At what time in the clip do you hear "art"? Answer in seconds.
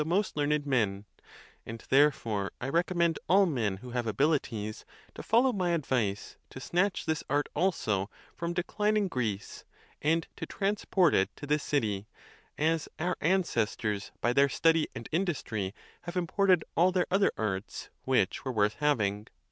7.29-7.47